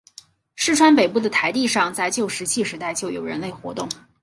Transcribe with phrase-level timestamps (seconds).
[0.55, 3.87] 市川北部的台地上在旧石器时代就有人类活动。